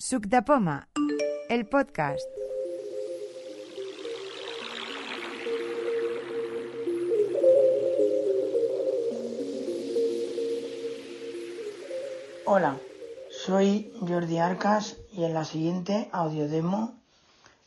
Suc 0.00 0.26
de 0.26 0.42
Poma, 0.42 0.88
el 1.48 1.66
podcast. 1.66 2.22
Hola, 12.46 12.76
soy 13.28 13.92
Jordi 13.98 14.38
Arcas 14.38 14.98
y 15.10 15.24
en 15.24 15.34
la 15.34 15.44
siguiente 15.44 16.08
audiodemo 16.12 16.94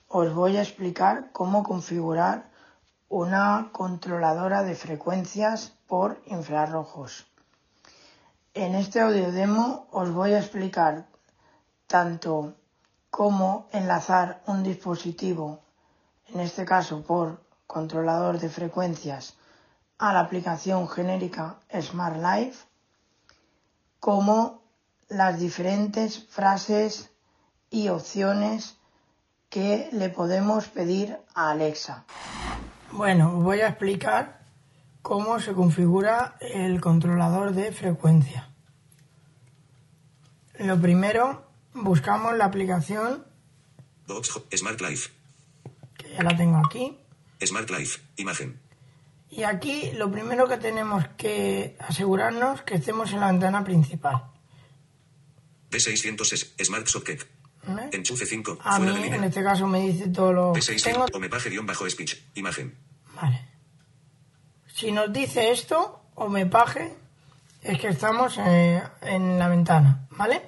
os 0.08 0.34
voy 0.34 0.56
a 0.56 0.62
explicar 0.62 1.34
cómo 1.34 1.64
configurar 1.64 2.50
una 3.10 3.72
controladora 3.74 4.64
de 4.64 4.76
frecuencias 4.76 5.74
por 5.86 6.22
infrarrojos. 6.28 7.28
En 8.54 8.76
este 8.76 9.02
audiodemo 9.02 9.90
os 9.92 10.14
voy 10.14 10.32
a 10.32 10.40
explicar 10.40 11.11
tanto 11.92 12.56
cómo 13.10 13.68
enlazar 13.74 14.42
un 14.48 14.64
dispositivo, 14.64 15.60
en 16.34 16.40
este 16.40 16.64
caso 16.64 17.04
por 17.04 17.44
controlador 17.68 18.40
de 18.40 18.50
frecuencias, 18.50 19.36
a 19.98 20.14
la 20.14 20.22
aplicación 20.22 20.88
genérica 20.88 21.58
Smart 21.82 22.16
Life, 22.16 22.66
como 24.00 24.62
las 25.10 25.38
diferentes 25.38 26.26
frases 26.30 27.12
y 27.70 27.90
opciones 27.90 28.78
que 29.50 29.90
le 29.92 30.08
podemos 30.08 30.70
pedir 30.70 31.18
a 31.36 31.52
Alexa. 31.52 32.06
Bueno, 32.94 33.34
voy 33.42 33.60
a 33.60 33.68
explicar 33.68 34.40
cómo 35.02 35.42
se 35.42 35.52
configura 35.54 36.36
el 36.40 36.80
controlador 36.80 37.52
de 37.52 37.74
frecuencia. 37.74 38.48
Lo 40.58 40.80
primero, 40.80 41.51
buscamos 41.74 42.36
la 42.38 42.46
aplicación 42.46 43.26
Box 44.08 44.42
Smart 44.56 44.82
Life. 44.82 45.10
que 45.98 46.10
ya 46.14 46.24
la 46.24 46.36
tengo 46.36 46.58
aquí. 46.66 46.98
Smart 47.44 47.70
Life. 47.70 48.00
Imagen. 48.18 48.60
Y 49.30 49.44
aquí 49.44 49.92
lo 49.94 50.12
primero 50.12 50.48
que 50.48 50.58
tenemos 50.58 51.06
que 51.18 51.78
asegurarnos 51.80 52.62
que 52.64 52.76
estemos 52.76 53.12
en 53.14 53.22
la 53.22 53.28
ventana 53.32 53.64
principal. 53.64 54.24
D600 55.72 56.34
es 56.34 56.54
Smart 56.66 56.88
Socket. 56.88 57.26
Enchufe 57.92 58.26
5. 58.26 58.58
A 58.64 58.80
mí, 58.80 58.90
Fuera 58.92 59.08
de 59.10 59.16
en 59.16 59.24
este 59.24 59.44
caso, 59.44 59.68
me 59.68 59.80
dice 59.82 60.10
todo 60.10 60.34
lo 60.34 60.54
que 60.54 60.60
D600. 60.60 60.84
tengo. 60.84 61.06
Omepage-speech. 61.14 62.18
Imagen. 62.36 62.76
Vale. 63.16 63.48
Si 64.74 64.92
nos 64.92 65.14
dice 65.14 65.52
esto, 65.52 66.02
o 66.16 66.28
me 66.28 66.46
paje, 66.48 66.94
es 67.62 67.80
que 67.80 67.88
estamos 67.90 68.38
eh, 68.40 68.82
en 69.02 69.38
la 69.40 69.48
ventana, 69.48 70.08
¿vale? 70.12 70.42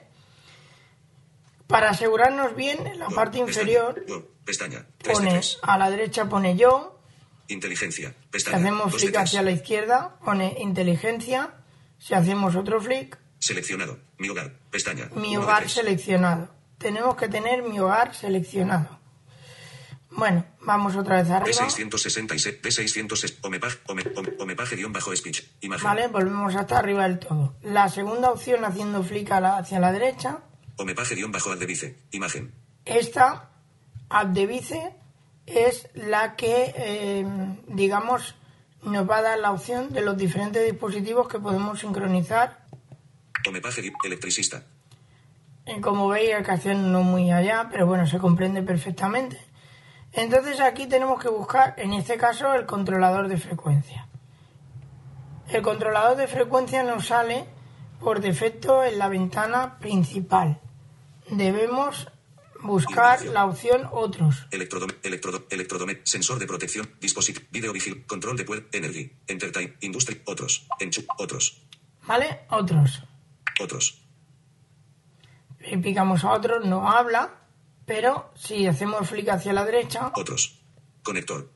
Para 1.67 1.89
asegurarnos 1.91 2.55
bien, 2.55 2.85
en 2.87 2.99
la 2.99 3.07
parte 3.09 3.39
inferior 3.39 3.95
Pestaña. 3.95 4.19
Go, 4.19 4.27
Pestaña. 4.45 4.85
3 4.99 5.07
de 5.07 5.13
pone 5.13 5.29
3. 5.31 5.59
a 5.61 5.77
la 5.77 5.89
derecha 5.89 6.25
pone 6.29 6.55
yo, 6.57 6.99
Inteligencia. 7.47 8.09
si 8.21 8.27
Pestaña. 8.29 8.57
hacemos 8.57 8.83
2 8.85 8.93
de 8.93 8.99
flick 8.99 9.11
3. 9.13 9.23
hacia 9.23 9.41
la 9.41 9.51
izquierda 9.51 10.15
pone 10.23 10.55
inteligencia, 10.59 11.53
si 11.97 12.13
hacemos 12.13 12.55
otro 12.55 12.79
flick, 12.81 13.17
Seleccionado. 13.39 13.99
Mi 14.17 14.29
hogar. 14.29 14.53
Pestaña. 14.71 15.09
mi 15.15 15.35
hogar 15.35 15.69
seleccionado. 15.69 16.49
Tenemos 16.77 17.15
que 17.15 17.27
tener 17.27 17.61
mi 17.63 17.77
hogar 17.79 18.15
seleccionado. 18.15 18.99
Bueno, 20.11 20.45
vamos 20.61 20.95
otra 20.95 21.17
vez 21.21 21.29
arriba. 21.31 21.57
D666. 21.67 22.61
D600 22.61 23.23
es 23.23 23.37
Omepage. 23.41 23.79
Ome, 23.87 24.03
Omepage-speech. 24.39 25.43
Imagen. 25.61 25.83
Vale, 25.83 26.07
volvemos 26.07 26.55
hasta 26.55 26.77
arriba 26.77 27.03
del 27.03 27.19
todo. 27.19 27.55
La 27.63 27.89
segunda 27.89 28.29
opción 28.31 28.63
haciendo 28.63 29.03
flick 29.03 29.29
la- 29.29 29.57
hacia 29.57 29.79
la 29.79 29.91
derecha, 29.91 30.39
Imagen. 32.11 32.53
esta 32.85 33.49
Abdevice 34.09 34.93
es 35.45 35.89
la 35.93 36.35
que, 36.35 36.73
eh, 36.75 37.25
digamos, 37.67 38.35
nos 38.83 39.09
va 39.09 39.17
a 39.17 39.21
dar 39.21 39.39
la 39.39 39.51
opción 39.51 39.91
de 39.93 40.01
los 40.01 40.17
diferentes 40.17 40.63
dispositivos 40.63 41.27
que 41.27 41.39
podemos 41.39 41.79
sincronizar. 41.79 42.65
Electricista. 44.03 44.63
Eh, 45.65 45.79
como 45.81 46.09
veis, 46.09 46.35
que 46.45 46.51
hacer 46.51 46.75
no 46.75 47.03
muy 47.03 47.31
allá, 47.31 47.69
pero 47.71 47.85
bueno, 47.85 48.05
se 48.05 48.19
comprende 48.19 48.61
perfectamente. 48.61 49.39
Entonces 50.11 50.59
aquí 50.59 50.87
tenemos 50.87 51.21
que 51.21 51.29
buscar, 51.29 51.73
en 51.77 51.93
este 51.93 52.17
caso, 52.17 52.53
el 52.53 52.65
controlador 52.65 53.27
de 53.27 53.37
frecuencia. 53.37 54.07
El 55.49 55.61
controlador 55.61 56.17
de 56.17 56.27
frecuencia 56.27 56.83
nos 56.83 57.07
sale 57.07 57.45
por 57.99 58.19
defecto 58.19 58.83
en 58.83 58.99
la 58.99 59.07
ventana 59.07 59.77
principal. 59.79 60.59
Debemos 61.37 62.07
buscar 62.61 63.25
la 63.25 63.45
opción 63.45 63.89
otros. 63.91 64.45
Electrodome, 64.51 64.93
electrodo, 65.01 65.45
electrodome, 65.49 66.01
sensor 66.03 66.37
de 66.37 66.45
protección, 66.45 66.89
dispositivo, 67.01 67.45
video 67.51 67.73
vigil, 67.73 68.05
control 68.05 68.37
de 68.37 68.45
puer, 68.45 68.67
energy, 68.71 69.11
entertain, 69.27 69.75
industry, 69.81 70.21
otros, 70.25 70.67
enchu, 70.79 71.03
otros, 71.17 71.61
¿Vale? 72.05 72.41
Otros. 72.49 73.03
otros, 73.61 74.01
Y 75.59 75.77
picamos 75.77 76.23
a 76.23 76.31
otros, 76.31 76.65
no 76.65 76.89
habla, 76.89 77.33
pero 77.85 78.31
si 78.35 78.67
hacemos 78.67 79.09
flick 79.09 79.29
hacia 79.29 79.53
la 79.53 79.65
derecha, 79.65 80.11
otros, 80.15 80.59
conector, 81.01 81.49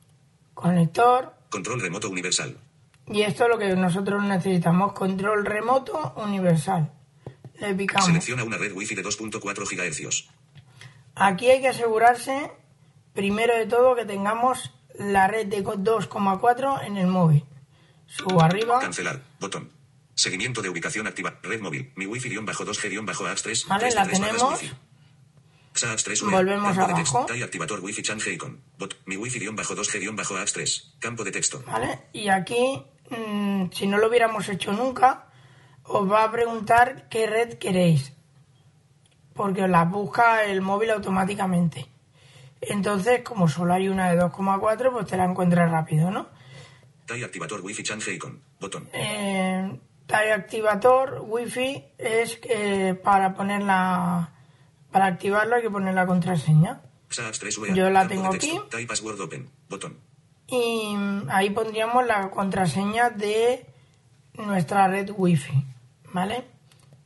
conector, 0.53 1.33
control 1.49 1.81
remoto 1.81 2.09
universal, 2.09 2.57
y 3.07 3.21
esto 3.21 3.43
es 3.43 3.49
lo 3.49 3.57
que 3.57 3.75
nosotros 3.75 4.23
necesitamos, 4.23 4.93
control 4.93 5.45
remoto 5.45 6.13
universal. 6.17 6.96
Le 7.59 7.73
picamos. 7.73 8.05
selecciona 8.05 8.43
una 8.43 8.57
red 8.57 8.71
wifi 8.73 8.95
de 8.95 9.03
2.4 9.03 9.41
GHz, 9.41 10.27
Aquí 11.15 11.49
hay 11.49 11.61
que 11.61 11.69
asegurarse, 11.69 12.51
primero 13.13 13.55
de 13.55 13.65
todo, 13.65 13.95
que 13.95 14.05
tengamos 14.05 14.71
la 14.93 15.27
red 15.27 15.47
de 15.47 15.63
2,4 15.63 16.85
en 16.85 16.97
el 16.97 17.07
móvil. 17.07 17.43
Subo 18.05 18.41
arriba, 18.41 18.79
cancelar, 18.79 19.21
botón, 19.39 19.71
seguimiento 20.13 20.61
de 20.61 20.69
ubicación 20.69 21.07
activa, 21.07 21.39
red 21.43 21.59
móvil, 21.59 21.91
mi 21.95 22.05
wifi-2G-AX3, 22.05 23.67
Vale, 23.67 23.91
la 23.91 24.07
tenemos. 24.07 24.61
XAX3 25.73 26.31
Volvemos 26.31 26.75
campo 26.75 26.87
de 26.87 26.93
texto, 26.95 27.17
abajo. 27.19 27.43
Activator 27.43 27.79
wifi 27.81 28.01
change 28.01 28.33
icon, 28.33 28.61
bot, 28.77 28.95
mi 29.05 29.15
wifi-2G-AX3, 29.17 30.99
campo 30.99 31.23
de 31.23 31.31
texto, 31.31 31.63
¿vale? 31.67 31.99
Y 32.13 32.29
aquí, 32.29 32.83
mm, 33.09 33.71
si 33.71 33.87
no 33.87 33.97
lo 33.97 34.07
hubiéramos 34.07 34.47
hecho 34.49 34.71
nunca, 34.71 35.26
os 35.87 36.09
va 36.11 36.23
a 36.23 36.31
preguntar 36.31 37.07
qué 37.09 37.27
red 37.27 37.57
queréis. 37.57 38.13
Porque 39.33 39.63
os 39.63 39.69
la 39.69 39.85
busca 39.85 40.43
el 40.43 40.61
móvil 40.61 40.91
automáticamente. 40.91 41.87
Entonces, 42.61 43.21
como 43.23 43.47
solo 43.47 43.73
hay 43.73 43.87
una 43.87 44.11
de 44.11 44.19
2,4, 44.19 44.91
pues 44.91 45.05
te 45.05 45.17
la 45.17 45.25
encuentras 45.25 45.69
rápido, 45.69 46.09
¿no? 46.09 46.27
TAI 47.05 47.23
activator 47.23 47.61
wifi 47.61 47.83
change 47.83 48.13
icon, 48.13 48.41
botón, 48.59 48.89
Eh, 48.93 49.79
TAI 50.07 50.31
Activator 50.31 51.21
Wi-Fi 51.27 51.83
es 51.97 52.39
eh, 52.43 52.93
para 53.03 53.33
ponerla, 53.33 54.31
para 54.89 55.05
activarlo 55.05 55.57
hay 55.57 55.61
que 55.61 55.69
poner 55.69 55.93
la 55.93 56.05
contraseña. 56.05 56.81
XAX3 57.09 57.73
Yo 57.73 57.89
la 57.89 58.07
tengo 58.07 58.27
aquí. 58.27 58.59
TAI 58.69 58.85
password 58.85 59.19
open, 59.19 59.49
botón, 59.69 59.99
Y 60.47 60.95
mm, 60.95 61.27
ahí 61.29 61.49
pondríamos 61.49 62.05
la 62.05 62.29
contraseña 62.31 63.09
de 63.09 63.65
nuestra 64.35 64.87
red 64.87 65.11
Wi-Fi, 65.15 65.65
¿vale? 66.17 66.43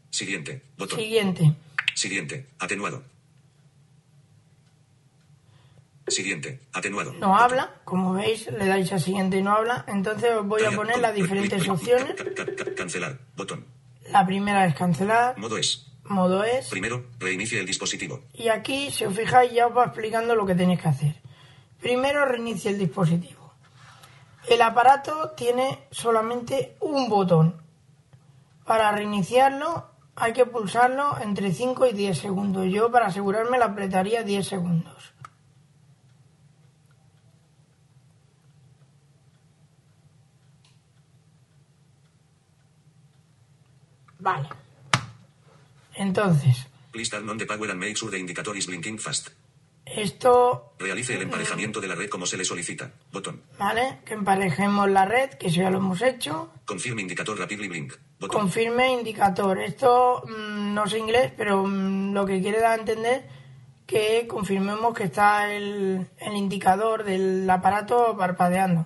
siguiente, 0.10 0.62
botón, 0.78 1.00
Siguiente. 1.00 1.54
Siguiente, 1.96 2.48
atenuado. 2.60 3.04
Siguiente, 6.08 6.60
atenuado. 6.74 7.14
No 7.14 7.38
habla, 7.38 7.76
como 7.86 8.14
veis, 8.14 8.48
le 8.52 8.66
dais 8.68 8.92
a 8.92 9.00
siguiente 9.00 9.38
y 9.38 9.42
no 9.44 9.52
habla. 9.52 9.86
Entonces 9.88 10.32
os 10.34 10.46
voy 10.46 10.64
a 10.64 10.72
poner 10.72 11.00
las 11.00 11.14
diferentes 11.16 11.68
opciones. 11.70 12.16
Ca- 12.16 12.26
ca- 12.36 12.56
ca- 12.56 12.76
Cancelar, 12.76 13.18
botón. 13.38 13.66
La 14.10 14.26
primera 14.26 14.66
es 14.66 14.76
cancelar, 14.76 15.38
Modo 15.38 15.58
es. 15.58 15.88
modo 16.06 16.44
es. 16.44 16.68
Primero, 16.70 17.06
reinicie 17.20 17.60
el 17.60 17.66
dispositivo. 17.66 18.24
Y 18.34 18.50
aquí, 18.50 18.92
si 18.92 19.06
os 19.06 19.16
fijáis, 19.16 19.54
ya 19.54 19.68
os 19.68 19.78
va 19.78 19.86
explicando 19.86 20.36
lo 20.36 20.46
que 20.46 20.56
tenéis 20.56 20.82
que 20.82 20.88
hacer. 20.90 21.16
Primero, 21.80 22.26
reinicie 22.26 22.72
el 22.72 22.80
dispositivo. 22.80 23.54
El 24.50 24.62
aparato 24.62 25.32
tiene 25.38 25.80
solamente 25.92 26.76
un 26.82 27.08
botón. 27.10 27.62
Para 28.72 28.94
reiniciarlo 28.94 29.92
hay 30.16 30.32
que 30.32 30.46
pulsarlo 30.46 31.20
entre 31.20 31.52
5 31.52 31.88
y 31.88 31.92
10 31.92 32.18
segundos. 32.18 32.68
Yo, 32.72 32.90
para 32.90 33.08
asegurarme, 33.08 33.58
lo 33.58 33.66
apretaría 33.66 34.24
10 34.24 34.48
segundos. 34.48 35.14
Vale. 44.20 44.48
Entonces, 45.96 46.66
Please 46.94 47.12
turn 47.12 47.30
on 47.30 47.38
the 47.38 47.46
power 47.46 47.72
and 47.72 47.78
make 47.78 47.98
sure 47.98 48.10
the 48.10 48.18
indicator 48.18 48.56
is 48.56 48.68
blinking 48.68 49.00
fast. 49.00 49.32
esto 49.86 50.76
Realice 50.80 51.16
el 51.16 51.24
emparejamiento 51.24 51.82
de 51.82 51.90
la 51.90 51.96
red 51.96 52.10
como 52.10 52.26
se 52.26 52.38
le 52.38 52.46
solicita. 52.46 52.90
Botón. 53.12 53.42
¿vale? 53.60 54.00
Que 54.06 54.14
emparejemos 54.14 54.90
la 54.90 55.04
red, 55.04 55.32
que 55.32 55.48
eso 55.48 55.58
ya 55.58 55.70
lo 55.70 55.80
hemos 55.80 56.02
hecho. 56.02 56.54
Confirm 56.64 57.00
indicator 57.00 57.38
rapidly 57.38 57.68
blink. 57.68 57.96
Confirme 58.28 58.92
indicador. 58.92 59.60
Esto 59.60 60.24
mm, 60.28 60.74
no 60.74 60.88
sé 60.88 61.00
inglés, 61.00 61.32
pero 61.36 61.64
mm, 61.66 62.14
lo 62.14 62.26
que 62.26 62.42
quiere 62.42 62.60
dar 62.60 62.72
a 62.72 62.82
entender 62.82 63.28
que 63.86 64.26
confirmemos 64.28 64.94
que 64.94 65.06
está 65.06 65.54
el, 65.54 66.08
el 66.18 66.34
indicador 66.36 67.04
del 67.04 67.50
aparato 67.50 68.16
parpadeando. 68.18 68.86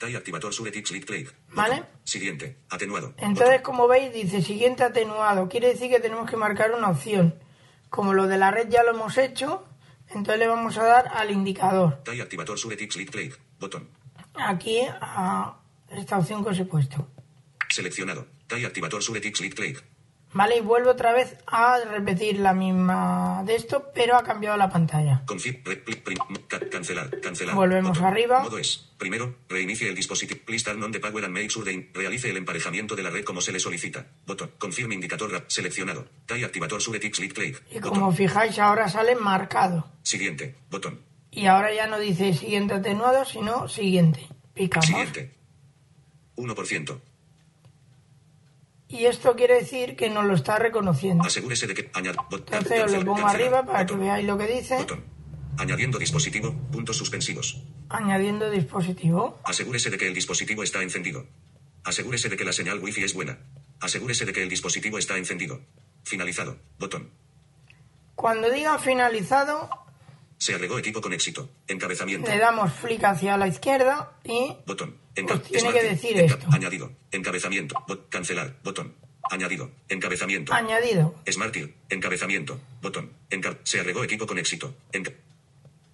Activator 0.00 0.52
Click. 0.54 1.34
¿Vale? 1.50 1.84
Siguiente. 2.04 2.58
Atenuado. 2.70 3.14
Entonces, 3.18 3.60
como 3.62 3.88
veis, 3.88 4.12
dice 4.12 4.42
siguiente 4.42 4.84
atenuado. 4.84 5.48
Quiere 5.48 5.68
decir 5.68 5.90
que 5.90 6.00
tenemos 6.00 6.30
que 6.30 6.36
marcar 6.36 6.72
una 6.72 6.88
opción. 6.88 7.34
Como 7.90 8.14
lo 8.14 8.26
de 8.26 8.38
la 8.38 8.50
red 8.50 8.68
ya 8.68 8.82
lo 8.82 8.90
hemos 8.90 9.18
hecho, 9.18 9.64
entonces 10.08 10.38
le 10.38 10.46
vamos 10.46 10.78
a 10.78 10.84
dar 10.84 11.08
al 11.08 11.30
indicador. 11.30 12.00
Activator 12.06 12.58
Click. 12.58 13.38
Botón. 13.58 13.88
Aquí 14.34 14.80
a 14.88 15.58
esta 15.90 16.18
opción 16.18 16.44
que 16.44 16.50
os 16.50 16.58
he 16.58 16.64
puesto. 16.64 17.08
Seleccionado. 17.68 18.26
Tai 18.48 18.64
activator 18.64 19.02
Suretix 19.02 19.40
Lit 19.40 19.54
Click. 19.54 19.84
¿Vale? 20.34 20.58
Y 20.58 20.60
vuelvo 20.60 20.90
otra 20.90 21.14
vez 21.14 21.38
a 21.46 21.78
repetir 21.90 22.38
la 22.40 22.52
misma 22.52 23.42
de 23.46 23.54
esto, 23.56 23.90
pero 23.94 24.14
ha 24.14 24.22
cambiado 24.22 24.58
la 24.58 24.68
pantalla. 24.68 25.22
Config. 25.24 25.62
Re, 25.66 25.76
prim- 25.76 26.18
ca- 26.46 26.60
cancelar. 26.68 27.18
Cancelar. 27.22 27.54
Volvemos 27.54 27.96
Botón. 27.98 28.12
arriba. 28.12 28.42
Modo 28.42 28.58
es. 28.58 28.90
Primero, 28.98 29.36
reinicie 29.48 29.88
el 29.88 29.94
dispositivo. 29.94 30.40
Please 30.44 30.64
turn 30.66 30.82
on 30.82 30.92
the 30.92 31.00
power 31.00 31.24
and 31.24 31.32
make 31.32 31.48
sure 31.50 31.64
they 31.64 31.90
realice 31.94 32.28
el 32.28 32.36
emparejamiento 32.36 32.94
de 32.94 33.04
la 33.04 33.10
red 33.10 33.24
como 33.24 33.40
se 33.40 33.52
le 33.52 33.58
solicita. 33.58 34.06
Botón. 34.26 34.50
Confirme 34.58 34.94
indicador 34.94 35.30
rap. 35.32 35.44
Seleccionado. 35.48 36.06
Tai 36.26 36.44
activator 36.44 36.82
Suretix 36.82 37.18
Lit 37.20 37.32
Click. 37.32 37.62
Y 37.70 37.76
Botón. 37.76 37.90
como 38.00 38.12
fijáis, 38.12 38.58
ahora 38.58 38.86
sale 38.90 39.14
marcado. 39.14 39.90
Siguiente. 40.02 40.56
Botón. 40.70 41.00
Y 41.30 41.46
ahora 41.46 41.72
ya 41.72 41.86
no 41.86 41.98
dice 41.98 42.34
siguiente 42.34 42.74
atenuado, 42.74 43.24
sino 43.24 43.66
siguiente. 43.66 44.26
Picamos. 44.52 44.84
Siguiente. 44.86 45.34
1%. 46.36 47.00
Y 48.88 49.04
esto 49.04 49.36
quiere 49.36 49.54
decir 49.54 49.96
que 49.96 50.08
nos 50.08 50.24
lo 50.24 50.34
está 50.34 50.58
reconociendo. 50.58 51.24
Asegúrese 51.24 51.66
de 51.66 51.74
que 51.74 51.90
Entonces 51.94 52.84
os 52.84 52.92
lo 52.92 53.04
pongo 53.04 53.26
arriba 53.26 53.64
para 53.64 53.84
que 53.84 53.94
veáis 53.94 54.26
lo 54.26 54.38
que 54.38 54.46
dice. 54.46 54.76
Botón. 54.76 55.04
Añadiendo 55.58 55.98
dispositivo. 55.98 56.54
Puntos 56.72 56.96
suspensivos. 56.96 57.62
Añadiendo 57.90 58.50
dispositivo. 58.50 59.40
Asegúrese 59.44 59.90
de 59.90 59.98
que 59.98 60.06
el 60.06 60.14
dispositivo 60.14 60.62
está 60.62 60.82
encendido. 60.82 61.26
Asegúrese 61.84 62.28
de 62.28 62.36
que 62.36 62.44
la 62.44 62.52
señal 62.52 62.78
Wi-Fi 62.78 63.04
es 63.04 63.14
buena. 63.14 63.38
Asegúrese 63.80 64.24
de 64.24 64.32
que 64.32 64.42
el 64.42 64.48
dispositivo 64.48 64.98
está 64.98 65.18
encendido. 65.18 65.60
Finalizado. 66.04 66.58
Botón. 66.78 67.10
Cuando 68.14 68.50
diga 68.50 68.78
finalizado, 68.78 69.68
Se 70.38 70.54
agregó 70.54 70.78
equipo 70.78 71.00
con 71.00 71.12
éxito. 71.12 71.50
Encabezamiento. 71.66 72.30
le 72.30 72.38
damos 72.38 72.72
flick 72.72 73.02
hacia 73.04 73.36
la 73.36 73.48
izquierda 73.48 74.12
y 74.24 74.56
Botón. 74.66 74.96
Os 75.30 75.42
tiene 75.42 75.72
que 75.72 75.82
decir 75.82 76.16
esto. 76.18 76.46
Añadido. 76.52 76.92
Encabezamiento. 77.10 77.74
Bot- 77.88 78.08
cancelar. 78.08 78.54
Botón. 78.62 78.94
Añadido. 79.30 79.70
Encabezamiento. 79.88 80.54
añadido. 80.54 81.14
Smartir. 81.28 81.74
Encabezamiento. 81.90 82.60
Botón. 82.80 83.12
Enca- 83.30 83.58
se 83.64 83.80
agregó 83.80 84.04
equipo 84.04 84.26
con 84.26 84.38
éxito. 84.38 84.74
Enca- 84.92 85.12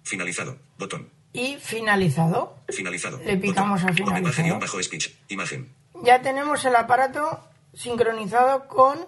Finalizado. 0.03 0.57
Botón. 0.77 1.09
Y 1.33 1.57
finalizado. 1.57 2.59
Finalizado. 2.69 3.19
Le 3.25 3.37
picamos 3.37 3.81
Botón. 3.81 3.91
a 3.91 3.95
finalizado. 3.95 4.21
Imagen 4.21 4.45
guion 4.45 4.59
bajo 4.59 4.81
speech. 4.83 5.09
Imagen. 5.29 5.73
Ya 6.03 6.21
tenemos 6.21 6.63
el 6.65 6.75
aparato 6.75 7.49
sincronizado 7.73 8.67
con 8.67 8.99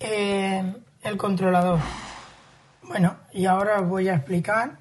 eh, 0.00 0.62
el 1.02 1.16
controlador. 1.16 1.80
Bueno, 2.82 3.16
y 3.32 3.46
ahora 3.46 3.80
os 3.80 3.88
voy 3.88 4.08
a 4.08 4.16
explicar 4.16 4.78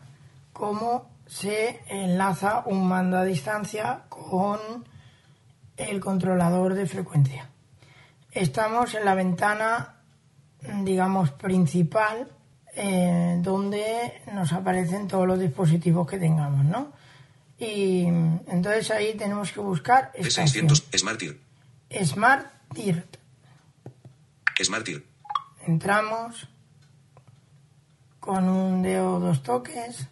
cómo 0.54 1.10
se 1.28 1.82
enlaza 1.88 2.64
un 2.66 2.88
mando 2.88 3.18
a 3.18 3.24
distancia 3.24 4.04
con 4.10 4.60
el 5.78 6.00
controlador 6.00 6.74
de 6.74 6.86
frecuencia. 6.86 7.50
Estamos 8.32 8.96
en 8.96 9.06
la 9.06 9.16
ventana, 9.16 9.96
digamos, 10.84 11.32
principal, 11.32 12.28
eh, 12.76 13.38
donde 13.42 14.22
nos 14.34 14.54
aparecen 14.54 15.08
todos 15.08 15.28
los 15.28 15.40
dispositivos 15.40 16.08
que 16.08 16.18
tengamos, 16.18 16.66
¿no? 16.66 16.94
Y 17.58 18.06
entonces 18.48 18.90
ahí 18.92 19.14
tenemos 19.16 19.52
que 19.52 19.60
buscar 19.60 20.12
esta 20.16 20.44
opción. 20.44 20.68
P600. 20.68 20.98
Smartir. 20.98 21.42
Smart 22.04 22.48
Dirt. 22.74 23.18
Smartir. 24.62 25.06
Entramos 25.68 26.48
con 28.22 28.48
un 28.48 28.82
dedo 28.82 29.20
dos 29.20 29.44
toques 29.44 30.08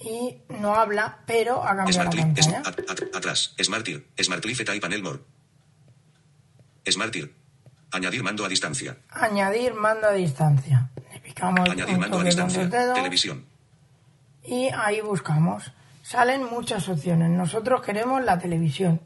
y 0.00 0.38
no 0.48 0.74
habla, 0.74 1.18
pero 1.26 1.62
ha 1.62 1.76
cambiado 1.76 2.04
la 2.04 2.10
Smart 2.12 2.16
pantalla. 2.16 2.58
at- 2.60 2.90
at- 2.90 3.14
atrás. 3.16 3.54
Smartir. 3.62 4.06
Smart 4.18 4.40
Clip 4.42 4.56
Type 4.56 4.80
Panel 4.80 5.02
More. 5.02 5.18
Smartir. 6.88 7.34
Añadir 7.92 8.22
mando 8.22 8.44
a 8.44 8.48
distancia. 8.48 8.96
Añadir 9.10 9.74
mando 9.74 10.06
a 10.08 10.12
distancia. 10.12 10.90
Le 11.12 11.20
picamos 11.20 11.68
Añadir 11.68 11.98
mando 11.98 12.18
a 12.20 12.24
distancia. 12.24 12.68
Televisión. 12.94 13.44
y 14.44 14.68
ahí 14.68 15.00
buscamos. 15.00 15.72
Salen 16.02 16.44
muchas 16.44 16.88
opciones. 16.88 17.30
Nosotros 17.30 17.82
queremos 17.82 18.22
la 18.24 18.38
televisión. 18.38 19.00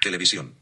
Televisión. 0.00 0.54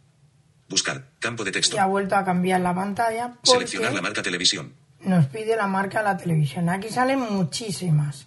Buscar. 0.68 1.04
Campo 1.20 1.44
de 1.44 1.52
texto. 1.52 1.76
Y 1.76 1.78
ha 1.78 1.86
vuelto 1.86 2.16
a 2.16 2.24
cambiar 2.24 2.60
la 2.60 2.74
pantalla 2.74 3.34
Seleccionar 3.44 3.92
la 3.94 4.02
marca 4.02 4.20
televisión. 4.22 4.74
Nos 5.00 5.26
pide 5.26 5.56
la 5.56 5.66
marca 5.66 5.98
de 5.98 6.04
la 6.04 6.16
televisión. 6.16 6.68
Aquí 6.68 6.88
salen 6.88 7.20
muchísimas. 7.20 8.26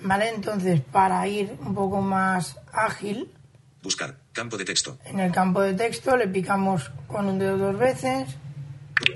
¿Vale? 0.00 0.28
Entonces, 0.30 0.80
para 0.80 1.26
ir 1.28 1.56
un 1.60 1.74
poco 1.74 2.00
más 2.00 2.56
ágil, 2.72 3.30
Buscar. 3.82 4.16
Campo 4.32 4.56
de 4.56 4.64
texto. 4.64 4.98
en 5.04 5.18
el 5.20 5.30
campo 5.32 5.60
de 5.60 5.74
texto 5.74 6.16
le 6.16 6.26
picamos 6.28 6.90
con 7.08 7.26
un 7.26 7.38
dedo 7.38 7.58
dos 7.58 7.78
veces 7.78 8.28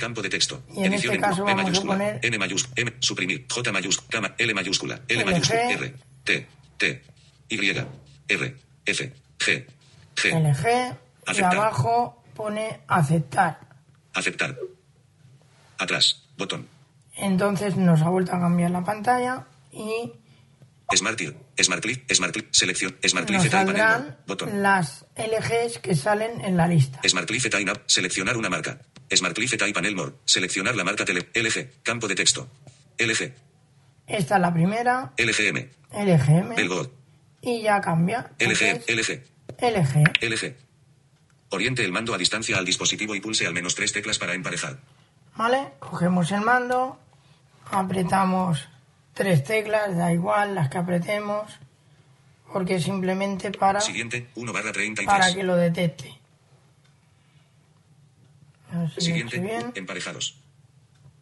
Campo 0.01 0.21
de 0.21 0.29
texto. 0.29 0.63
Y 0.75 0.85
en 0.85 0.95
este 0.95 1.17
caso 1.21 1.45
P 1.45 1.53
vamos 1.53 1.61
a 1.61 1.65
mayúscula. 1.69 1.93
poner- 1.95 2.21
N 2.23 2.39
mayúscula. 2.39 2.75
M. 2.77 2.93
Suprimir. 2.99 3.47
J 3.49 3.73
mayúscula. 3.73 4.35
L 4.37 4.55
mayúscula. 4.55 5.01
L 5.07 5.25
mayúscula. 5.25 5.71
R. 5.71 5.95
T. 6.25 6.47
T. 6.77 7.03
Y. 7.51 7.71
R. 7.71 7.87
F. 8.85 9.13
G. 9.39 9.67
G. 10.17 10.33
LG 10.33 10.67
y 10.67 11.31
Aceptar. 11.31 11.55
abajo 11.57 12.23
pone 12.35 12.81
aceptar. 12.89 13.61
Aceptar. 14.13 14.57
Atrás. 15.79 16.26
Botón. 16.37 16.69
Entonces 17.17 17.77
nos 17.77 18.03
ha 18.03 18.09
vuelto 18.09 18.33
a 18.33 18.41
cambiar 18.41 18.71
la 18.71 18.85
pantalla 18.85 19.47
y. 19.73 20.13
Smart 20.95 21.17
Clip. 21.17 21.35
Smart 21.61 21.83
Clip. 21.83 22.49
Selección. 22.51 22.97
Smart 23.07 23.27
Clip 23.27 23.41
nos 23.41 23.51
saldrán. 23.51 24.19
Botón. 24.27 24.63
las 24.63 25.05
LGs 25.17 25.79
que 25.79 25.95
salen 25.97 26.41
en 26.43 26.57
la 26.57 26.69
lista. 26.69 27.01
Smart 27.09 27.27
Clip 27.27 27.43
Time 27.51 27.73
Up. 27.73 27.83
Seleccionar 27.87 28.37
una 28.37 28.49
marca. 28.51 28.79
Smart 29.15 29.35
Clip 29.35 29.51
Type 29.51 29.73
Panel 29.73 29.97
More. 29.97 30.13
Seleccionar 30.25 30.77
la 30.77 30.85
marca 30.85 31.05
tele. 31.05 31.29
LG. 31.35 31.83
Campo 31.83 32.07
de 32.07 32.15
texto. 32.15 32.49
LG. 32.99 33.33
Esta 34.07 34.37
es 34.37 34.41
la 34.41 34.53
primera, 34.55 35.13
LGM. 35.19 35.69
LGM, 35.93 36.55
Belgod. 36.55 36.89
y 37.43 37.63
ya 37.63 37.81
cambia. 37.81 38.31
LG. 38.39 38.85
LG. 38.89 39.23
LG. 39.61 40.23
LG. 40.23 40.57
Oriente 41.51 41.85
el 41.85 41.93
mando 41.93 42.15
a 42.15 42.19
distancia 42.19 42.57
al 42.57 42.65
dispositivo 42.65 43.15
y 43.15 43.21
pulse 43.21 43.47
al 43.47 43.55
menos 43.55 43.75
tres 43.75 43.93
teclas 43.93 44.19
para 44.19 44.35
emparejar. 44.35 44.79
¿Vale? 45.37 45.73
Cogemos 45.79 46.31
el 46.33 46.41
mando, 46.41 46.99
apretamos 47.71 48.69
tres 49.15 49.45
teclas, 49.45 49.97
da 49.97 50.13
igual 50.13 50.55
las 50.55 50.69
que 50.71 50.79
apretemos, 50.79 51.53
porque 52.53 52.81
simplemente 52.81 53.51
para, 53.51 53.81
Siguiente, 53.81 54.29
1 54.35 54.53
barra 54.53 54.73
33. 54.73 55.07
para 55.07 55.35
que 55.35 55.43
lo 55.43 55.57
detecte. 55.57 56.19
Si 58.95 59.01
Siguiente, 59.07 59.39
bien. 59.39 59.73
emparejados. 59.75 60.39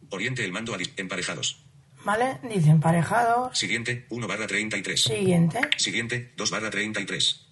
Oriente 0.09 0.43
el 0.43 0.51
mando 0.51 0.73
a 0.73 0.77
emparejados. 0.97 1.63
¿Vale? 2.03 2.39
Dice 2.43 2.69
emparejados. 2.69 3.57
Siguiente, 3.57 4.05
1 4.09 4.27
barra 4.27 4.45
33. 4.47 5.01
Siguiente. 5.01 5.59
Siguiente, 5.77 6.33
2 6.37 6.51
barra 6.51 6.69
33. 6.69 7.47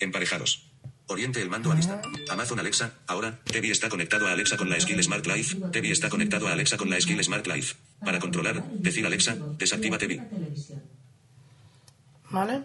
Emparejados. 0.00 0.69
Oriente 1.10 1.42
el 1.42 1.50
mando 1.50 1.72
a 1.72 1.74
distancia. 1.74 2.08
Amazon 2.30 2.60
Alexa, 2.60 2.92
ahora, 3.08 3.36
Tevi 3.44 3.72
está 3.72 3.88
conectado 3.88 4.28
a 4.28 4.32
Alexa 4.32 4.56
con 4.56 4.70
la 4.70 4.78
skill 4.78 5.02
Smart 5.02 5.26
Life. 5.26 5.56
Tevi 5.72 5.90
está 5.90 6.08
conectado 6.08 6.46
a 6.46 6.52
Alexa 6.52 6.76
con 6.76 6.88
la 6.88 7.00
skill 7.00 7.22
Smart 7.24 7.44
Life. 7.48 7.74
Para 8.04 8.20
controlar, 8.20 8.62
decir 8.64 9.04
Alexa, 9.04 9.34
desactiva 9.58 9.98
Tevi. 9.98 10.20
¿Vale? 12.30 12.62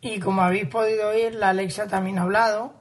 Y 0.00 0.20
como 0.20 0.40
habéis 0.40 0.68
podido 0.68 1.10
oír, 1.10 1.34
la 1.34 1.50
Alexa 1.50 1.86
también 1.86 2.18
ha 2.18 2.22
hablado 2.22 2.72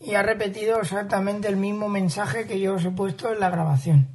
y 0.00 0.14
ha 0.14 0.22
repetido 0.24 0.80
exactamente 0.80 1.46
el 1.46 1.56
mismo 1.56 1.88
mensaje 1.88 2.48
que 2.48 2.58
yo 2.58 2.74
os 2.74 2.84
he 2.84 2.90
puesto 2.90 3.32
en 3.32 3.38
la 3.38 3.50
grabación. 3.50 4.08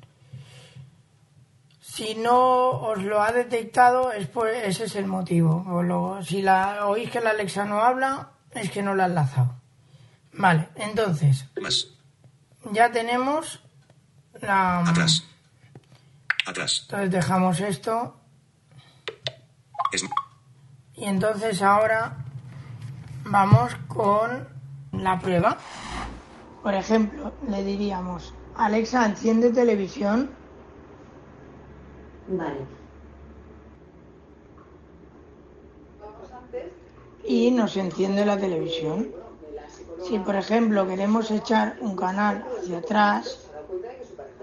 Si 1.80 2.14
no 2.16 2.72
os 2.72 3.02
lo 3.04 3.22
ha 3.22 3.32
detectado, 3.32 4.12
es 4.12 4.28
por, 4.28 4.50
ese 4.50 4.84
es 4.84 4.96
el 4.98 5.06
motivo. 5.08 5.64
O 5.70 5.82
lo- 5.82 6.22
si 6.26 6.42
la, 6.42 6.86
oís 6.88 7.10
que 7.10 7.22
la 7.22 7.30
Alexa 7.30 7.64
no 7.64 7.80
habla, 7.80 8.32
es 8.52 8.70
que 8.70 8.84
no 8.84 8.94
la 8.94 9.06
ha 9.06 9.08
enlazado. 9.08 9.56
Vale, 10.34 10.70
entonces, 10.76 11.46
Más. 11.62 11.88
ya 12.72 12.92
tenemos 12.92 13.62
la... 14.42 14.80
Atrás. 14.82 15.24
Atrás. 16.46 16.82
Entonces 16.84 17.12
dejamos 17.12 17.60
esto 17.60 18.20
Es, 19.92 20.06
Y 20.94 21.06
entonces 21.06 21.62
ahora 21.62 22.26
vamos 23.26 23.76
con 23.88 24.48
la 24.92 25.20
prueba. 25.20 25.58
Por 26.64 26.74
ejemplo, 26.74 27.34
le 27.50 27.64
diríamos, 27.64 28.34
Alexa, 28.56 29.06
enciende 29.06 29.52
televisión. 29.52 30.32
Vale. 32.28 32.78
y 37.28 37.52
nos 37.52 37.76
enciende 37.76 38.26
la 38.26 38.38
televisión. 38.38 39.10
Si 40.04 40.20
por 40.20 40.36
ejemplo 40.36 40.88
queremos 40.88 41.32
echar 41.32 41.78
un 41.82 41.96
canal 41.96 42.46
hacia 42.60 42.80
atrás, 42.80 43.40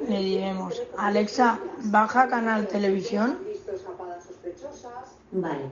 le 0.08 0.18
diremos, 0.18 0.82
Alexa, 0.98 1.58
baja 1.84 2.28
canal 2.28 2.66
televisión. 2.68 3.38
Vale. 5.32 5.70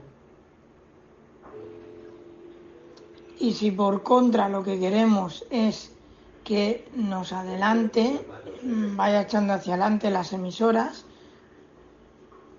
Y 3.39 3.53
si 3.53 3.71
por 3.71 4.03
contra 4.03 4.49
lo 4.49 4.63
que 4.63 4.79
queremos 4.79 5.45
es 5.49 5.91
que 6.43 6.87
nos 6.95 7.33
adelante, 7.33 8.25
vaya 8.63 9.21
echando 9.21 9.53
hacia 9.53 9.73
adelante 9.73 10.09
las 10.09 10.33
emisoras, 10.33 11.05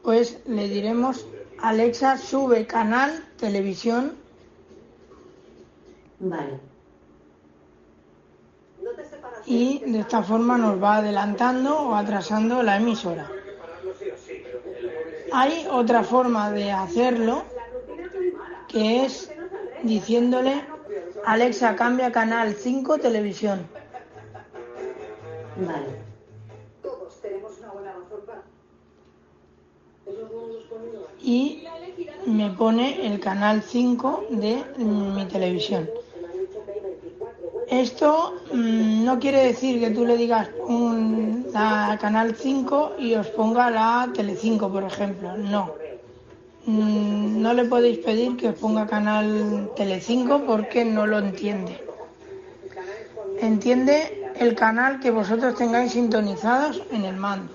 pues 0.03 0.39
le 0.47 0.69
diremos, 0.69 1.27
Alexa, 1.59 2.19
sube 2.19 2.67
canal 2.67 3.25
televisión 3.39 4.25
Vale. 6.25 6.74
Y 9.47 9.79
de 9.81 10.01
esta 10.01 10.23
forma 10.23 10.57
nos 10.57 10.83
va 10.83 10.97
adelantando 10.97 11.79
o 11.79 11.95
atrasando 11.95 12.63
la 12.63 12.77
emisora. 12.77 13.31
Hay 15.33 15.67
otra 15.71 16.03
forma 16.03 16.51
de 16.51 16.71
hacerlo 16.71 17.45
que 18.69 19.05
es 19.05 19.31
diciéndole 19.83 20.65
Alexa 21.27 21.77
cambia 21.77 22.13
canal 22.13 22.55
5 22.55 22.99
televisión 22.99 23.67
Vale. 25.57 26.05
y 31.23 31.65
me 32.27 32.51
pone 32.51 33.07
el 33.07 33.21
canal 33.21 33.63
5 33.63 34.27
de 34.31 34.63
mi 34.77 35.25
televisión. 35.27 35.89
Esto 37.69 38.35
mm, 38.53 39.05
no 39.05 39.19
quiere 39.19 39.45
decir 39.45 39.81
que 39.81 39.91
tú 39.91 40.05
le 40.05 40.17
digas 40.17 40.49
un, 40.67 41.47
la 41.53 41.97
canal 42.01 42.35
5 42.35 42.95
y 42.99 43.15
os 43.15 43.29
ponga 43.29 43.71
la 43.71 44.11
tele 44.15 44.37
5, 44.37 44.71
por 44.71 44.85
ejemplo. 44.85 45.37
No. 45.37 45.73
Mm, 46.67 47.41
no 47.41 47.55
le 47.55 47.65
podéis 47.65 47.99
pedir 47.99 48.37
que 48.37 48.49
os 48.49 48.59
ponga 48.59 48.87
canal 48.87 49.71
tele 49.77 50.01
5 50.01 50.43
porque 50.47 50.85
no 50.85 51.07
lo 51.07 51.19
entiende. 51.19 51.81
Entiende 53.41 54.33
el 54.39 54.55
canal 54.55 55.01
que 55.01 55.11
vosotros 55.11 55.55
tengáis 55.55 55.93
sintonizados 55.93 56.83
en 56.91 57.05
el 57.05 57.17
mando. 57.17 57.53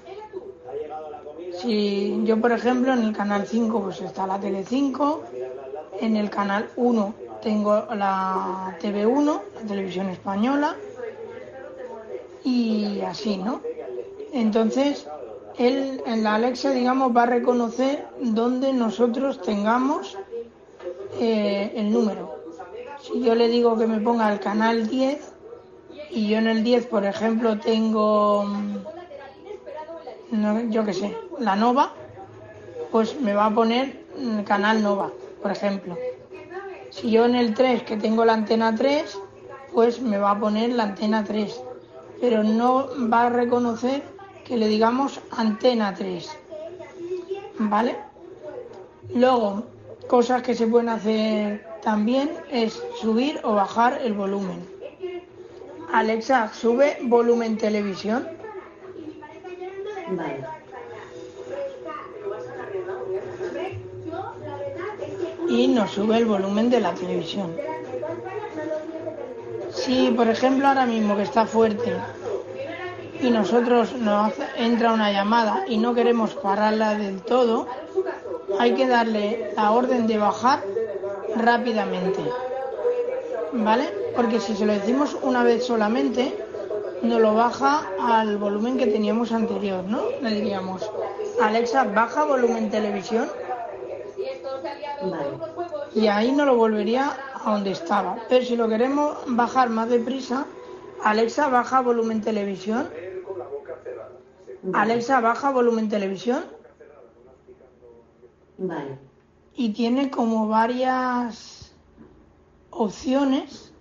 Si 1.61 2.21
yo, 2.23 2.39
por 2.39 2.51
ejemplo, 2.51 2.93
en 2.93 3.03
el 3.03 3.15
canal 3.15 3.45
5 3.45 3.81
pues 3.81 4.01
está 4.01 4.25
la 4.25 4.39
tele 4.39 4.63
5, 4.63 5.23
en 5.99 6.15
el 6.15 6.29
canal 6.29 6.69
1 6.77 7.28
tengo 7.41 7.85
la 7.95 8.77
TV1, 8.81 9.41
la 9.55 9.67
televisión 9.67 10.09
española, 10.09 10.75
y 12.43 13.01
así, 13.01 13.37
¿no? 13.37 13.61
Entonces, 14.33 15.07
él 15.57 16.01
en 16.05 16.23
la 16.23 16.35
Alexa, 16.35 16.71
digamos, 16.71 17.15
va 17.15 17.23
a 17.23 17.27
reconocer 17.27 18.07
dónde 18.21 18.73
nosotros 18.73 19.41
tengamos 19.41 20.17
eh, 21.19 21.73
el 21.75 21.91
número. 21.91 22.35
Si 23.01 23.21
yo 23.21 23.35
le 23.35 23.47
digo 23.47 23.77
que 23.77 23.87
me 23.87 23.99
ponga 23.99 24.31
el 24.31 24.39
canal 24.39 24.87
10 24.87 25.33
y 26.11 26.29
yo 26.29 26.37
en 26.37 26.47
el 26.47 26.63
10, 26.63 26.87
por 26.87 27.05
ejemplo, 27.05 27.59
tengo, 27.59 28.45
no, 30.31 30.61
yo 30.69 30.85
qué 30.85 30.93
sé, 30.93 31.17
la 31.39 31.55
Nova, 31.55 31.93
pues 32.91 33.19
me 33.19 33.33
va 33.33 33.47
a 33.47 33.53
poner 33.53 34.05
el 34.17 34.43
canal 34.43 34.81
Nova, 34.81 35.11
por 35.41 35.51
ejemplo. 35.51 35.97
Si 36.91 37.11
yo 37.11 37.25
en 37.25 37.35
el 37.35 37.53
3 37.53 37.83
que 37.83 37.97
tengo 37.97 38.25
la 38.25 38.33
antena 38.33 38.75
3, 38.75 39.17
pues 39.73 40.01
me 40.01 40.17
va 40.17 40.31
a 40.31 40.39
poner 40.39 40.71
la 40.71 40.83
antena 40.83 41.23
3, 41.23 41.61
pero 42.19 42.43
no 42.43 42.87
va 43.11 43.27
a 43.27 43.29
reconocer 43.29 44.03
que 44.45 44.57
le 44.57 44.67
digamos 44.67 45.19
antena 45.31 45.93
3. 45.93 46.29
¿Vale? 47.59 47.95
Luego, 49.13 49.63
cosas 50.07 50.41
que 50.41 50.55
se 50.55 50.67
pueden 50.67 50.89
hacer 50.89 51.65
también 51.81 52.31
es 52.49 52.81
subir 52.99 53.39
o 53.43 53.53
bajar 53.53 53.99
el 54.03 54.13
volumen. 54.13 54.65
Alexa, 55.93 56.51
sube 56.53 56.97
volumen 57.01 57.57
televisión. 57.57 58.27
Vale. 60.11 60.58
Y 65.49 65.67
nos 65.67 65.91
sube 65.91 66.17
el 66.17 66.25
volumen 66.25 66.69
de 66.69 66.79
la 66.79 66.93
televisión. 66.93 67.55
Si, 69.73 70.11
por 70.11 70.27
ejemplo, 70.27 70.67
ahora 70.67 70.85
mismo 70.85 71.15
que 71.15 71.23
está 71.23 71.45
fuerte 71.45 71.95
y 73.21 73.31
nosotros 73.31 73.93
nos 73.93 74.33
entra 74.55 74.93
una 74.93 75.11
llamada 75.11 75.65
y 75.67 75.77
no 75.77 75.93
queremos 75.93 76.35
pararla 76.35 76.95
del 76.95 77.21
todo, 77.21 77.67
hay 78.59 78.73
que 78.73 78.87
darle 78.87 79.51
la 79.55 79.71
orden 79.71 80.07
de 80.07 80.17
bajar 80.17 80.63
rápidamente. 81.35 82.21
¿Vale? 83.51 83.89
Porque 84.15 84.39
si 84.39 84.55
se 84.55 84.65
lo 84.65 84.73
decimos 84.73 85.17
una 85.21 85.43
vez 85.43 85.65
solamente, 85.65 86.35
nos 87.01 87.21
lo 87.21 87.33
baja 87.33 87.89
al 88.01 88.37
volumen 88.37 88.77
que 88.77 88.87
teníamos 88.87 89.31
anterior, 89.31 89.83
¿no? 89.85 90.01
Le 90.21 90.29
diríamos, 90.31 90.89
Alexa, 91.41 91.85
baja 91.85 92.25
volumen 92.25 92.69
televisión. 92.69 93.29
Y 95.95 96.07
ahí 96.07 96.31
no 96.31 96.45
lo 96.45 96.55
volvería 96.55 97.17
a 97.33 97.51
donde 97.51 97.71
estaba. 97.71 98.17
Pero 98.27 98.45
si 98.45 98.55
lo 98.55 98.67
queremos 98.67 99.17
bajar 99.27 99.69
más 99.69 99.89
deprisa, 99.89 100.45
Alexa 101.03 101.47
baja 101.47 101.81
volumen 101.81 102.21
televisión. 102.21 102.89
Alexa 104.73 105.21
baja 105.21 105.51
volumen 105.51 105.87
televisión 105.87 106.43
Vale. 108.57 108.97
y 109.55 109.69
tiene 109.69 110.11
como 110.11 110.49
varias 110.49 111.73
opciones. 112.69 113.71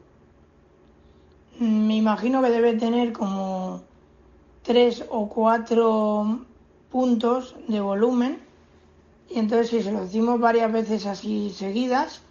Me 1.58 1.96
imagino 1.96 2.40
que 2.42 2.50
debe 2.50 2.74
tener 2.74 3.12
como 3.12 3.82
tres 4.62 5.04
o 5.10 5.28
cuatro 5.28 6.46
puntos 6.90 7.56
de 7.66 7.80
volumen. 7.80 8.47
Y 9.30 9.38
entonces 9.38 9.68
si 9.68 9.82
se 9.82 9.92
lo 9.92 10.00
decimos 10.00 10.40
varias 10.40 10.72
veces 10.72 11.06
así 11.06 11.50
seguidas, 11.50 12.22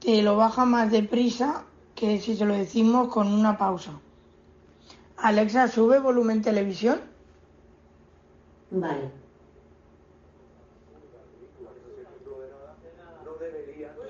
te 0.00 0.22
lo 0.22 0.36
baja 0.36 0.64
más 0.64 0.90
deprisa 0.90 1.64
que 1.94 2.18
si 2.18 2.36
se 2.36 2.44
lo 2.44 2.54
decimos 2.54 3.08
con 3.08 3.28
una 3.32 3.58
pausa. 3.58 3.92
Alexa, 5.18 5.68
sube 5.68 5.98
volumen 5.98 6.42
televisión. 6.42 7.00
Vale. 8.70 9.10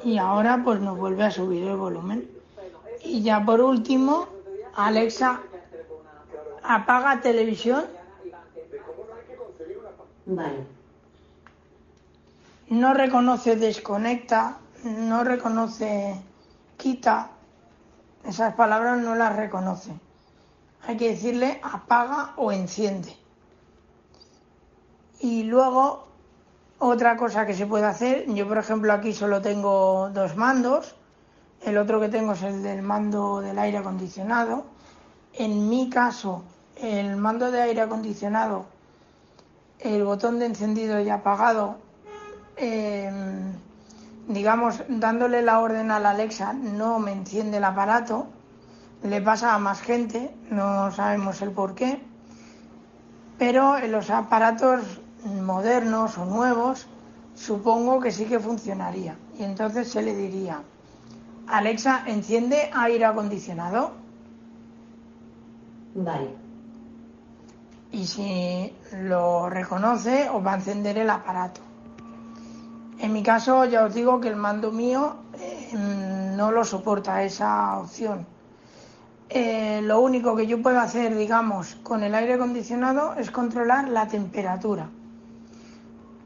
Y 0.04 0.16
ahora 0.16 0.62
pues 0.64 0.80
nos 0.80 0.96
vuelve 0.96 1.24
a 1.24 1.30
subir 1.30 1.64
el 1.64 1.76
volumen. 1.76 2.30
Y 3.02 3.22
ya 3.22 3.44
por 3.44 3.60
último, 3.60 4.28
Alexa, 4.74 5.42
apaga 6.62 7.20
televisión. 7.20 7.84
Vale. 10.26 10.79
No 12.70 12.94
reconoce 12.94 13.56
desconecta, 13.56 14.58
no 14.84 15.24
reconoce 15.24 16.14
quita. 16.76 17.30
Esas 18.24 18.54
palabras 18.54 18.98
no 19.00 19.16
las 19.16 19.34
reconoce. 19.34 19.90
Hay 20.86 20.96
que 20.96 21.08
decirle 21.08 21.60
apaga 21.64 22.32
o 22.36 22.52
enciende. 22.52 23.16
Y 25.18 25.42
luego, 25.42 26.06
otra 26.78 27.16
cosa 27.16 27.44
que 27.44 27.54
se 27.54 27.66
puede 27.66 27.86
hacer, 27.86 28.32
yo 28.32 28.46
por 28.46 28.58
ejemplo 28.58 28.92
aquí 28.92 29.14
solo 29.14 29.42
tengo 29.42 30.08
dos 30.10 30.36
mandos, 30.36 30.94
el 31.64 31.76
otro 31.76 31.98
que 31.98 32.08
tengo 32.08 32.34
es 32.34 32.42
el 32.44 32.62
del 32.62 32.82
mando 32.82 33.40
del 33.40 33.58
aire 33.58 33.78
acondicionado. 33.78 34.64
En 35.34 35.68
mi 35.68 35.90
caso, 35.90 36.44
el 36.76 37.16
mando 37.16 37.50
de 37.50 37.62
aire 37.62 37.80
acondicionado, 37.80 38.66
el 39.80 40.04
botón 40.04 40.38
de 40.38 40.46
encendido 40.46 41.00
y 41.00 41.10
apagado, 41.10 41.89
eh, 42.60 43.10
digamos, 44.28 44.82
dándole 44.88 45.42
la 45.42 45.60
orden 45.60 45.90
a 45.90 45.98
la 45.98 46.10
Alexa, 46.10 46.52
no 46.52 46.98
me 46.98 47.12
enciende 47.12 47.56
el 47.56 47.64
aparato, 47.64 48.28
le 49.02 49.20
pasa 49.20 49.54
a 49.54 49.58
más 49.58 49.80
gente, 49.80 50.34
no 50.50 50.92
sabemos 50.92 51.40
el 51.42 51.50
por 51.50 51.74
qué, 51.74 52.02
pero 53.38 53.78
en 53.78 53.90
los 53.92 54.10
aparatos 54.10 55.00
modernos 55.24 56.18
o 56.18 56.24
nuevos 56.26 56.86
supongo 57.34 58.00
que 58.00 58.12
sí 58.12 58.26
que 58.26 58.38
funcionaría. 58.38 59.16
Y 59.38 59.44
entonces 59.44 59.90
se 59.90 60.02
le 60.02 60.14
diría, 60.14 60.60
Alexa, 61.46 62.04
enciende 62.06 62.70
aire 62.72 63.06
acondicionado. 63.06 63.92
Vale. 65.94 66.36
Y 67.90 68.06
si 68.06 68.72
lo 68.92 69.50
reconoce, 69.50 70.28
os 70.28 70.44
va 70.46 70.52
a 70.52 70.56
encender 70.56 70.98
el 70.98 71.10
aparato. 71.10 71.62
En 73.00 73.14
mi 73.14 73.22
caso, 73.22 73.64
ya 73.64 73.84
os 73.84 73.94
digo 73.94 74.20
que 74.20 74.28
el 74.28 74.36
mando 74.36 74.72
mío 74.72 75.16
eh, 75.38 75.70
no 76.36 76.50
lo 76.50 76.64
soporta 76.64 77.22
esa 77.22 77.78
opción. 77.78 78.26
Eh, 79.30 79.80
lo 79.82 80.00
único 80.00 80.36
que 80.36 80.46
yo 80.46 80.60
puedo 80.60 80.78
hacer, 80.80 81.16
digamos, 81.16 81.76
con 81.76 82.02
el 82.02 82.14
aire 82.14 82.34
acondicionado 82.34 83.14
es 83.14 83.30
controlar 83.30 83.88
la 83.88 84.06
temperatura. 84.06 84.90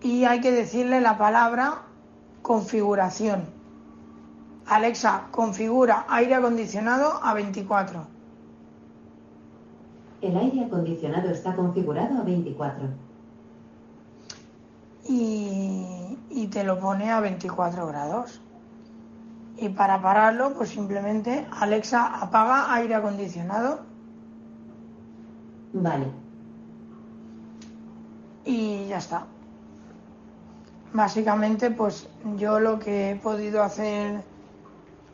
Y 0.03 0.25
hay 0.25 0.41
que 0.41 0.51
decirle 0.51 1.01
la 1.01 1.17
palabra 1.17 1.83
configuración. 2.43 3.45
Alexa, 4.67 5.29
configura 5.31 6.07
aire 6.09 6.35
acondicionado 6.35 7.21
a 7.23 7.35
24. 7.35 8.05
El 10.23 10.37
aire 10.37 10.65
acondicionado 10.65 11.31
está 11.31 11.55
configurado 11.55 12.19
a 12.19 12.25
24. 12.25 13.04
Y, 15.07 16.19
y 16.31 16.47
te 16.49 16.65
lo 16.65 16.79
pone 16.81 17.11
a 17.11 17.21
24 17.21 17.87
grados. 17.87 18.41
Y 19.57 19.69
para 19.69 20.01
pararlo, 20.03 20.55
pues 20.55 20.71
simplemente 20.71 21.47
Alexa 21.61 22.21
apaga 22.21 22.73
aire 22.75 22.95
acondicionado 22.97 23.81
Vale. 25.73 26.07
y 28.45 28.87
ya 28.89 28.99
está. 28.99 29.27
Básicamente, 30.93 31.71
pues 31.71 32.09
yo 32.37 32.61
lo 32.61 32.79
que 32.79 33.11
he 33.13 33.17
podido 33.17 33.63
hacer 33.63 34.23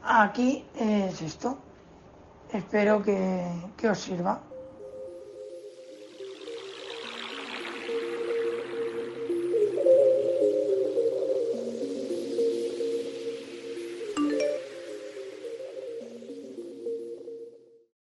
aquí 0.05 0.65
es 0.75 1.21
esto. 1.23 1.57
Espero 2.53 3.03
que, 3.03 3.47
que 3.77 3.89
os 3.89 3.99
sirva. 3.99 4.41